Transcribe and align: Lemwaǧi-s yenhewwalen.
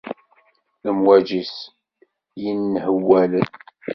Lemwaǧi-s 0.83 1.55
yenhewwalen. 2.43 3.47